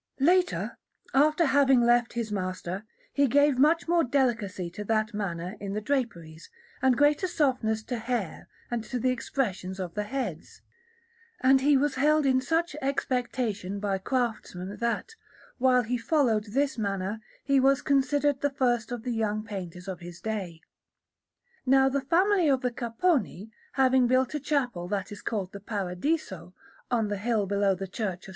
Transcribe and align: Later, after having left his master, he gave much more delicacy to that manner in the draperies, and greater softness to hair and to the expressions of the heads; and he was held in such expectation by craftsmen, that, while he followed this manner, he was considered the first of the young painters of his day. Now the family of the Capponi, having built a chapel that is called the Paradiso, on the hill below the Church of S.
Later, 0.19 0.79
after 1.13 1.45
having 1.45 1.79
left 1.81 2.13
his 2.13 2.31
master, 2.31 2.85
he 3.13 3.27
gave 3.27 3.59
much 3.59 3.87
more 3.87 4.03
delicacy 4.03 4.67
to 4.71 4.83
that 4.85 5.13
manner 5.13 5.55
in 5.59 5.73
the 5.73 5.79
draperies, 5.79 6.49
and 6.81 6.97
greater 6.97 7.27
softness 7.27 7.83
to 7.83 7.99
hair 7.99 8.47
and 8.71 8.83
to 8.85 8.97
the 8.97 9.11
expressions 9.11 9.79
of 9.79 9.93
the 9.93 10.05
heads; 10.05 10.63
and 11.41 11.61
he 11.61 11.77
was 11.77 11.93
held 12.01 12.25
in 12.25 12.41
such 12.41 12.75
expectation 12.81 13.79
by 13.79 13.99
craftsmen, 13.99 14.75
that, 14.77 15.13
while 15.59 15.83
he 15.83 15.99
followed 15.99 16.45
this 16.45 16.79
manner, 16.79 17.21
he 17.43 17.59
was 17.59 17.83
considered 17.83 18.41
the 18.41 18.49
first 18.49 18.91
of 18.91 19.03
the 19.03 19.13
young 19.13 19.43
painters 19.43 19.87
of 19.87 19.99
his 19.99 20.19
day. 20.19 20.61
Now 21.63 21.89
the 21.89 22.01
family 22.01 22.49
of 22.49 22.61
the 22.61 22.71
Capponi, 22.71 23.51
having 23.73 24.07
built 24.07 24.33
a 24.33 24.39
chapel 24.39 24.87
that 24.87 25.11
is 25.11 25.21
called 25.21 25.51
the 25.51 25.59
Paradiso, 25.59 26.55
on 26.89 27.07
the 27.09 27.17
hill 27.19 27.45
below 27.45 27.75
the 27.75 27.87
Church 27.87 28.23
of 28.27 28.29
S. 28.29 28.29